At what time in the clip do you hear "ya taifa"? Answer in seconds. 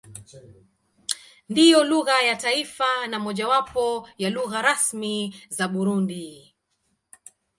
2.21-3.07